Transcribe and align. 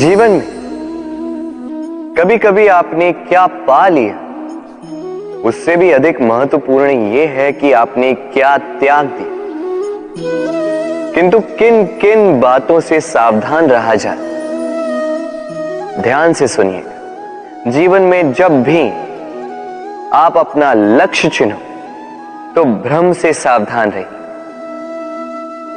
जीवन 0.00 0.30
में 0.30 0.44
कभी 2.18 2.38
कभी 2.38 2.66
आपने 2.66 3.12
क्या 3.12 3.46
पा 3.46 3.88
लिया? 3.88 4.14
उससे 5.44 5.76
भी 5.76 5.90
अधिक 5.90 6.20
महत्वपूर्ण 6.20 6.90
यह 6.90 7.30
है 7.30 7.52
कि 7.52 7.72
आपने 7.72 8.12
क्या 8.14 8.56
त्याग 8.58 9.06
दिया। 9.06 9.28
किंतु 11.12 11.40
किन 11.40 11.86
किन 11.86 12.40
बातों 12.40 12.80
से 12.80 13.00
सावधान 13.00 13.66
रहा 13.66 13.94
जाए? 13.94 14.16
ध्यान 16.02 16.32
से 16.32 16.48
सुनिएगा 16.48 17.70
जीवन 17.70 18.02
में 18.02 18.32
जब 18.32 18.62
भी 18.62 18.90
आप 20.12 20.36
अपना 20.36 20.74
लक्ष्य 20.74 21.28
चुनो 21.28 21.56
तो 22.54 22.64
भ्रम 22.64 23.12
से 23.12 23.32
सावधान 23.32 23.90
रहिए। 23.90 24.06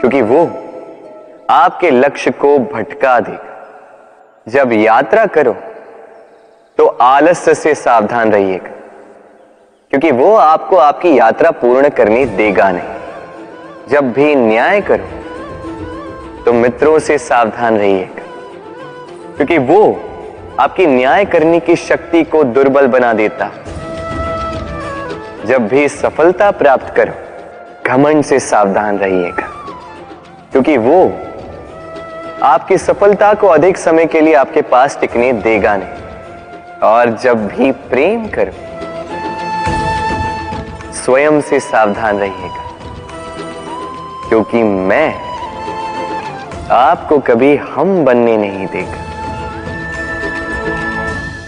क्योंकि 0.00 0.22
वो 0.22 0.50
आपके 1.50 1.90
लक्ष्य 1.90 2.30
को 2.30 2.58
भटका 2.58 3.20
देगा। 3.20 3.48
जब 4.46 4.72
यात्रा 4.72 5.24
करो 5.26 5.52
तो 6.78 6.86
आलस्य 7.02 7.54
से 7.54 7.74
सावधान 7.74 8.32
रहिएगा 8.32 8.70
क्योंकि 9.90 10.10
वो 10.10 10.34
आपको 10.34 10.76
आपकी 10.76 11.18
यात्रा 11.18 11.50
पूर्ण 11.50 11.88
करने 11.88 12.24
देगा 12.26 12.70
नहीं। 12.72 13.88
जब 13.88 14.12
भी 14.12 14.34
न्याय 14.34 14.80
करो 14.80 16.42
तो 16.44 16.52
मित्रों 16.52 16.98
से 16.98 17.18
सावधान 17.18 17.78
रहिएगा 17.78 18.22
क्योंकि 19.36 19.58
वो 19.58 19.82
आपकी 20.60 20.86
न्याय 20.86 21.24
करने 21.24 21.60
की 21.60 21.76
शक्ति 21.76 22.22
को 22.24 22.42
दुर्बल 22.44 22.86
बना 22.86 23.12
देता। 23.12 23.50
जब 25.46 25.68
भी 25.68 25.88
सफलता 25.88 26.50
प्राप्त 26.50 26.94
करो, 26.96 27.12
घमंड 27.86 28.24
से 28.24 28.38
सावधान 28.40 28.98
रहिएगा। 28.98 29.48
क्योंकि 30.52 30.76
वो 30.76 31.04
आपकी 32.42 32.78
सफलता 32.78 33.34
को 33.34 33.46
अधिक 33.46 33.76
समय 33.76 34.06
के 34.06 34.20
लिए 34.20 34.34
आपके 34.34 34.62
पास 34.62 34.98
टिकने 35.00 35.32
देगा 35.32 35.76
नहीं। 35.76 35.88
और 36.82 37.18
जब 37.22 37.46
भी 37.46 37.72
प्रेम 37.72 38.26
करो, 38.26 38.52
स्वयं 40.92 41.40
से 41.40 41.60
सावधान 41.60 42.18
रहिएगा। 42.18 42.70
क्योंकि 44.28 44.62
मैं 44.62 45.14
आपको 46.70 47.18
कभी 47.18 47.56
हम 47.56 48.04
बनने 48.04 48.36
नहीं 48.36 48.66
देगा। 48.66 48.98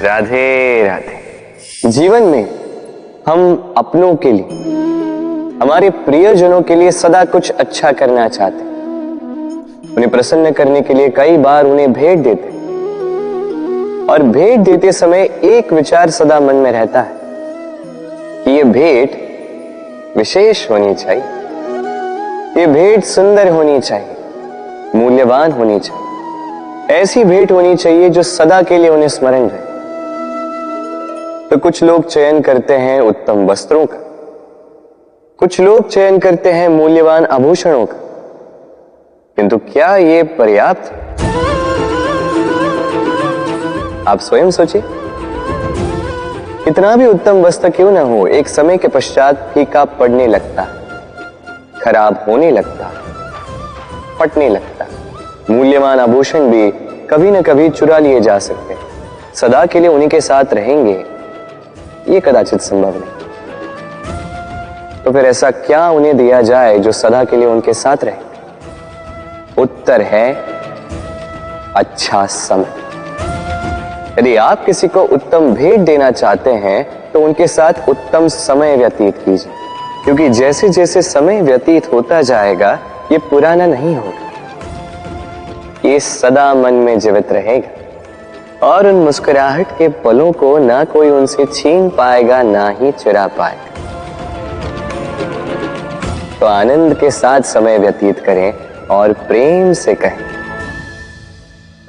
राधे 0.00 0.84
राधे। 0.86 1.24
जीवन 1.88 2.22
में 2.22 2.54
हम 3.28 3.74
अपनों 3.76 4.16
के 4.16 4.32
लिए, 4.32 4.48
हमारे 5.62 5.90
प्रियजनों 5.90 6.62
के 6.62 6.74
लिए 6.74 6.90
सदा 6.90 7.24
कुछ 7.24 7.50
अच्छा 7.50 7.92
करना 7.92 8.28
चाहते 8.28 8.71
उन्हें 9.92 10.10
प्रसन्न 10.10 10.50
करने 10.50 10.80
के 10.80 10.94
लिए 10.94 11.08
कई 11.08 11.36
बार 11.36 11.66
उन्हें 11.66 11.92
भेंट 11.92 12.18
देते 12.18 12.48
और 14.12 14.22
भेंट 14.22 14.60
देते 14.60 14.92
समय 14.92 15.28
एक 15.44 15.72
विचार 15.72 16.10
सदा 16.10 16.40
मन 16.40 16.54
में 16.54 16.72
रहता 16.72 17.00
है 17.00 17.20
कि 18.44 18.50
यह 18.50 18.64
भेंट 18.64 19.10
विशेष 20.16 20.70
होनी 20.70 20.94
चाहिए। 20.94 21.22
यह 22.58 22.66
भेंट 22.66 23.04
सुंदर 23.04 23.48
होनी 23.48 23.80
चाहिए, 23.80 24.16
मूल्यवान 24.94 25.52
होनी 25.52 25.80
चाहिए। 25.80 26.96
ऐसी 26.96 27.24
भेंट 27.24 27.52
होनी 27.52 27.74
चाहिए 27.76 28.08
जो 28.08 28.22
सदा 28.22 28.62
के 28.62 28.78
लिए 28.78 28.88
उन्हें 28.88 29.08
स्मरण 29.08 29.48
रहे। 29.48 29.70
तो 31.50 31.56
कुछ 31.58 31.82
लोग 31.82 32.06
चयन 32.08 32.40
करते 32.40 32.74
हैं 32.74 33.00
उत्तम 33.00 33.46
वस्त्रों 33.46 33.86
का। 33.86 33.98
कुछ 35.38 35.60
लोग 35.60 35.88
चयन 35.88 36.18
करते 36.18 36.50
हैं 36.50 36.68
मूल्यवान 36.68 37.24
आभूषणों 37.24 37.86
का। 37.86 37.96
किंतु 39.38 39.56
क्या 39.66 39.94
ये 39.96 40.22
पर्याप्त? 40.22 40.92
आप 44.08 44.18
स्वयं 44.20 44.50
सोचिए। 44.50 44.82
इतना 46.68 46.94
भी 46.96 47.06
उत्तम 47.06 47.40
वस्त्र 47.42 47.70
क्यों 47.70 47.90
ना 47.90 48.00
हो, 48.00 48.26
एक 48.28 48.48
समय 48.48 48.76
के 48.76 48.88
पश्चात 48.88 49.50
फीका 49.54 49.84
पड़ने 49.84 50.26
लगता, 50.26 50.62
खराब 51.82 52.24
होने 52.28 52.50
लगता, 52.50 52.90
फटने 54.18 54.48
लगता। 54.48 54.86
मूल्यवान 55.50 56.00
आभूषण 56.00 56.50
भी 56.50 56.70
कभी 57.10 57.30
ना 57.30 57.40
कभी 57.42 57.68
चुरा 57.70 57.98
लिए 57.98 58.20
जा 58.20 58.38
सकते 58.38 58.76
सदा 59.36 59.64
के 59.66 59.80
लिए 59.80 59.88
उन्हीं 59.88 60.08
के 60.08 60.20
साथ 60.20 60.52
रहेंगे, 60.54 61.04
ये 62.08 62.20
कदाचित 62.20 62.60
संभव 62.60 62.94
नहीं। 62.94 63.10
तो 65.04 65.12
फिर 65.12 65.24
ऐसा 65.26 65.50
क्या 65.50 65.88
उन्हें 65.90 66.16
दिया 66.16 66.42
जाए 66.42 66.78
जो 66.78 66.92
सदा 66.94 67.24
के 67.24 67.36
लिए 67.36 67.46
उनके 67.46 67.72
साथ 67.74 68.04
रहे? 68.04 68.31
उत्तर 69.58 70.02
है 70.02 70.32
अच्छा 71.76 72.26
समय। 72.26 72.80
यदि 74.18 74.36
आप 74.36 74.64
किसी 74.64 74.88
को 74.88 75.02
उत्तम 75.04 75.54
भेंट 75.54 75.80
देना 75.80 76.10
चाहते 76.10 76.50
हैं 76.50 77.10
तो 77.12 77.20
उनके 77.20 77.46
साथ 77.46 77.88
उत्तम 77.88 78.28
समय 78.28 78.76
व्यतीत 78.76 79.16
कीजिए। 79.24 79.52
क्योंकि 80.04 80.28
जैसे 80.28 80.68
जैसे 80.68 81.02
समय 81.02 81.42
व्यतीत 81.42 81.92
होता 81.92 82.22
जाएगा, 82.22 82.78
ये 83.12 83.18
पुराना 83.18 83.66
नहीं 83.66 83.96
होगा। 83.96 84.30
ये 85.88 86.00
सदा 86.00 86.54
मन 86.54 86.74
में 86.74 86.98
जीवित 86.98 87.32
रहेगा। 87.32 88.66
और 88.66 88.86
उन 88.86 88.94
मुस्कुराहट 88.94 89.66
के 89.78 89.88
पलों 89.88 90.32
को 90.32 90.58
ना 90.58 90.84
कोई 90.84 91.10
उनसे 91.10 91.46
छीन 91.46 91.88
पाएगा, 91.88 92.42
ना 92.42 92.68
ही 92.68 92.92
चुरा 92.92 93.26
पाएगा। 93.26 93.70
तो 96.40 96.46
आनंद 96.46 96.94
के 96.94 97.10
साथ 97.10 97.40
समय 97.40 97.78
व्यतीत 97.78 98.20
करें 98.20 98.71
और 98.90 99.12
प्रेम 99.28 99.72
से 99.72 99.94
कहें, 99.94 100.18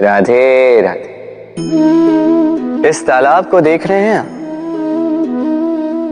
राधे 0.01 0.81
राधे। 0.81 1.11
इस 2.89 3.05
तालाब 3.07 3.49
को 3.49 3.61
देख 3.61 3.87
रहे 3.87 4.01
हैं 4.01 4.17
आप? 4.17 4.27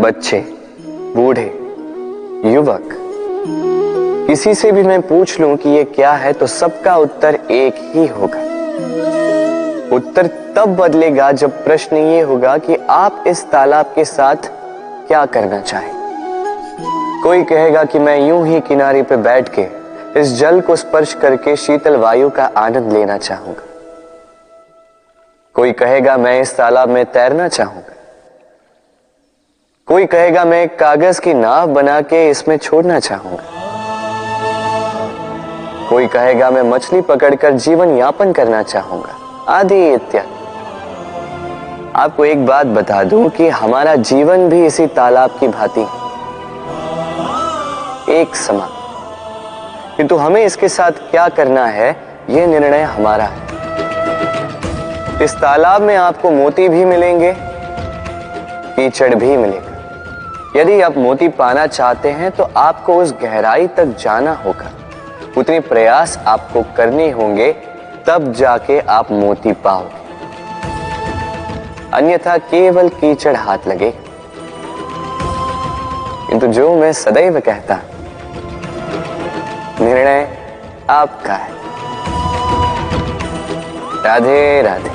बच्चे, 0.02 0.40
बूढ़े, 1.16 1.52
युवक। 2.46 2.90
किसी 4.28 4.54
से 4.56 4.72
भी 4.72 4.84
मैं 4.84 5.02
पूछ 5.02 5.40
लूँ 5.40 5.56
कि 5.58 5.70
ये 5.70 5.84
क्या 5.86 6.12
है 6.14 6.34
तो 6.34 6.48
सबका 6.48 6.96
उत्तर 6.98 7.36
एक 7.52 7.76
ही 7.96 8.06
होगा। 8.08 8.40
उत्तर 9.96 10.28
तब 10.56 10.76
बदलेगा 10.76 11.32
जब 11.32 11.64
प्रश्न 11.66 11.98
ये 11.98 12.22
होगा 12.22 12.58
कि 12.58 12.76
आप 12.90 13.24
इस 13.28 13.44
तालाब 13.52 13.92
के 13.96 14.06
साथ 14.06 14.50
क्या 15.08 15.26
करना 15.26 15.60
चाहें। 15.62 15.92
कोई 17.24 17.44
कहेगा 17.44 17.84
कि 17.84 18.00
मैं 18.00 18.18
यूँ 18.28 18.46
ही 18.48 18.60
किनारे 18.62 19.02
पे 19.04 19.18
बैठ 19.18 19.50
के 19.50 19.64
इस 20.18 20.34
जल 20.34 20.62
को 20.62 20.76
स्पर्श 20.76 21.14
करके 21.14 21.56
शीतल 21.56 21.96
वायु 21.96 22.30
का 22.30 22.46
आनंद 22.58 22.94
लेना 22.94 23.18
चाहूँगा। 23.18 23.64
कोई 25.54 25.72
कहेगा, 25.72 26.18
मैं 26.18 26.42
इस 26.42 26.58
तालाब 26.58 26.90
में 26.90 27.06
तैरना 27.06 27.48
चाहूँगा। 27.48 27.94
कोई 29.88 30.06
कहेगा, 30.06 30.46
मैं 30.46 30.78
कागज़ 30.78 31.22
की 31.22 31.34
नाव 31.34 31.68
बना 31.68 32.02
के 32.02 32.30
इसमें 32.30 32.58
छोड़ना 32.58 33.00
चाहूँगा। 33.00 33.44
कोई 35.90 36.08
कहेगा, 36.08 36.52
मैं 36.52 36.62
मछली 36.62 37.02
पकड़कर 37.02 37.52
जीवन 37.52 37.98
यापन 37.98 38.34
करना 38.34 38.64
चाहूँगा। 38.64 39.46
आदि 39.50 39.94
इत्यादि। 39.94 40.30
आपको 41.96 42.26
एक 42.26 42.46
बात 42.46 42.66
बता 42.66 43.04
दूँ 43.04 43.30
कि 43.30 43.50
हमारा 43.50 43.96
जीवन 43.96 44.50
भी 44.50 44.66
इसी 44.66 44.88
तालाब 44.88 45.30
की 45.40 45.48
भांति 45.48 45.88
एक 48.14 48.36
समान। 48.36 48.81
किंतु 50.02 50.16
हमें 50.18 50.44
इसके 50.46 50.68
साथ 50.70 50.92
क्या 51.10 51.28
करना 51.30 51.66
है 51.66 51.90
यह 52.30 52.46
निर्णय 52.48 52.82
हमारा 52.84 53.26
है। 53.26 53.40
इस 55.24 55.34
तालाब 55.34 55.82
में 55.82 55.96
आपको 55.96 56.32
मोती 56.32 56.68
भी 56.70 56.86
मिलेंगे, 56.86 57.34
कीचड़ 57.38 59.14
भी 59.16 59.36
मिलेगा। 59.38 60.60
यदि 60.60 60.80
आप 60.82 60.98
मोती 60.98 61.28
पाना 61.34 61.66
चाहते 61.68 62.10
हैं 62.12 62.32
तो 62.32 62.44
आपको 62.58 62.96
उस 62.96 63.14
गहराई 63.22 63.68
तक 63.68 63.96
जाना 64.00 64.34
होगा। 64.46 64.72
उतने 65.38 65.60
प्रयास 65.60 66.18
आपको 66.28 66.64
करने 66.78 67.10
होंगे, 67.12 67.52
तब 68.08 68.32
जाके 68.34 68.80
आप 68.90 69.12
मोती 69.12 69.52
पाओगे। 69.60 70.00
अन्यथा 71.94 72.38
केवल 72.50 72.90
कीचड़ 72.90 73.36
हाथ 73.36 73.68
लगे 73.68 73.94
किंतु 76.30 76.48
जो 76.50 76.76
मैं 76.76 76.92
सदैव 76.96 77.40
कहता 77.40 77.80
निर्णय 79.80 80.28
आपका 80.90 81.34
है। 81.34 81.52
राधे 84.06 84.62
राधे। 84.62 84.90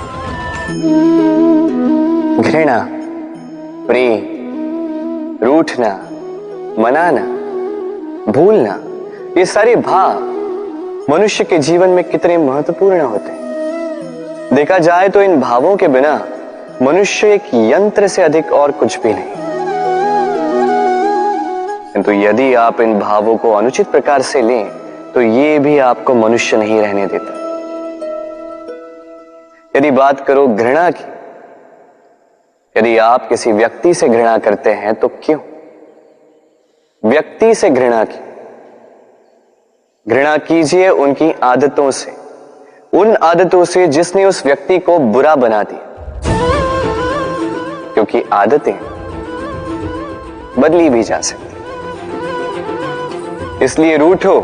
घृणा 2.43 2.79
प्रेम 3.87 5.47
रूठना, 5.47 5.89
मनाना, 6.79 7.23
भूलना, 8.33 8.79
ये 9.39 9.45
सारे 9.47 9.77
भाव 9.77 10.21
मनुष्य 11.11 11.45
के 11.45 11.59
जीवन 11.59 11.89
में 11.89 12.05
कितने 12.05 12.39
महत्वपूर्ण 12.39 13.01
होते 13.01 13.33
हैं। 13.33 14.55
देखा 14.55 14.79
जाए 14.79 15.09
तो 15.09 15.23
इन 15.23 15.41
भावों 15.41 15.77
के 15.77 15.89
बिना 15.89 16.27
मनुष्य 16.83 17.33
एक 17.35 17.43
यंत्र 17.55 18.09
से 18.09 18.23
अधिक 18.23 18.53
और 18.53 18.71
कुछ 18.71 19.01
भी 19.01 19.13
नहीं। 19.15 19.46
किंतु 21.97 22.13
यदि 22.13 22.55
आप 22.55 22.81
इन 22.81 22.99
भावों 22.99 23.37
को 23.37 23.53
अनुचित 23.53 23.87
प्रकार 23.87 24.23
से 24.23 24.43
लें 24.43 24.69
तो 25.13 25.21
ये 25.23 25.59
भी 25.59 25.79
आपको 25.79 26.15
मनुष्य 26.15 26.57
नहीं 26.57 26.81
रहने 26.81 27.07
देता। 27.07 27.35
यदि 29.77 29.91
बात 29.91 30.21
करो 30.21 30.47
घृणा 30.49 30.91
की, 30.91 31.05
यदि 32.77 32.99
आप 32.99 33.29
किसी 33.29 33.53
व्यक्ति 33.53 33.95
से 33.95 34.09
घृणा 34.09 34.39
करते 34.39 34.71
हैं 34.71 34.95
तो 34.95 35.09
क्यों? 35.09 35.39
व्यक्ति 37.11 37.55
से 37.55 37.71
घृणा 37.71 38.05
की। 38.05 38.21
घृणा 40.09 40.37
कीजिए 40.37 40.89
उनकी 40.89 41.33
आदतों 41.43 41.91
से। 41.91 42.17
उन 42.93 43.17
आदतों 43.17 43.65
से 43.65 43.87
जिसने 43.87 44.25
उस 44.25 44.47
व्यक्ति 44.47 44.79
को 44.79 44.99
बुरा 44.99 45.37
बना 45.37 45.63
दिया। 45.63 45.83
क्योंकि 47.95 48.25
आदतें 48.33 48.75
बदली 50.59 50.91
भी 50.91 51.03
जा 51.03 51.21
सकती 51.21 51.46
इसलिए 53.67 53.97
रूठो 53.97 54.41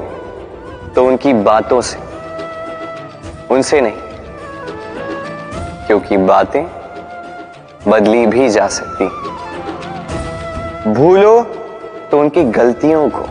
तो 0.94 1.04
उनकी 1.06 1.32
बातों 1.32 1.80
से, 1.80 1.98
उनसे 3.54 3.80
नहीं, 3.80 3.92
क्योंकि 5.86 6.16
बातें 6.16 6.64
बदली 7.88 8.26
भी 8.26 8.48
जा 8.48 8.66
सकती 8.68 9.04
भूलो 10.92 11.42
तो 12.10 12.20
उनकी 12.20 12.44
गलतियों 12.50 13.08
को, 13.10 13.22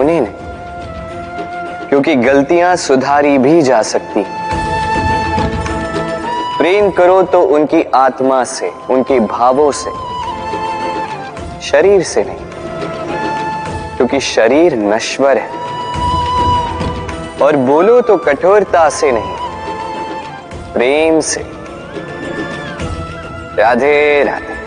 उन्हें 0.00 0.20
नहीं, 0.20 1.88
क्योंकि 1.88 2.14
गलतियाँ 2.16 2.74
सुधारी 2.78 3.38
भी 3.38 3.62
जा 3.62 3.82
सकती 3.84 4.24
प्रेम 6.58 6.90
करो 6.90 7.22
तो 7.22 7.42
उनकी 7.54 7.82
आत्मा 7.96 8.44
से, 8.44 8.72
उनके 8.90 9.20
भावों 9.28 9.70
से, 9.72 9.90
शरीर 11.70 12.02
से 12.02 12.24
नहीं 12.24 12.49
क्योंकि 14.10 14.26
शरीर 14.26 14.74
नश्वर 14.74 15.38
है। 15.38 15.50
और 17.42 17.56
बोलो 17.56 18.00
तो 18.00 18.16
कठोरता 18.16 18.88
से 18.90 19.12
नहीं 19.12 19.36
प्रेम 20.72 21.20
से। 21.20 21.40
राधे 23.62 24.24
राधे। 24.24 24.59